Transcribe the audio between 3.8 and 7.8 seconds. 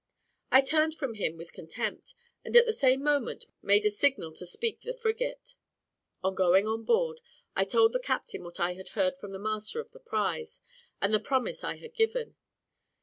the signal to speak the frigate. On going on board, I